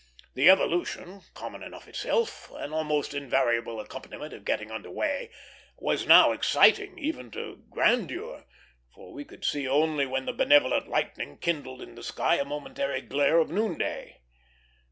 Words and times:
The 0.33 0.49
evolution, 0.49 1.21
common 1.35 1.61
enough 1.61 1.87
itself, 1.87 2.49
an 2.55 2.73
almost 2.73 3.13
invariable 3.13 3.79
accompaniment 3.79 4.33
of 4.33 4.43
getting 4.45 4.71
under 4.71 4.89
way, 4.89 5.29
was 5.77 6.07
now 6.07 6.31
exciting 6.31 6.97
even 6.97 7.29
to 7.29 7.63
grandeur, 7.69 8.47
for 8.91 9.13
we 9.13 9.23
could 9.25 9.45
see 9.45 9.67
only 9.67 10.07
when 10.07 10.25
the 10.25 10.33
benevolent 10.33 10.87
lightning 10.89 11.37
kindled 11.37 11.83
in 11.83 11.93
the 11.93 12.01
sky 12.01 12.37
a 12.37 12.45
momentary 12.45 13.01
glare 13.01 13.37
of 13.37 13.51
noonday. 13.51 14.21